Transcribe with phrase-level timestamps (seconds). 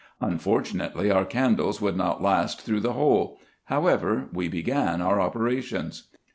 [0.19, 5.21] Un fortunately, our candles would not last through the whole: how ever, we began our
[5.21, 6.07] operations.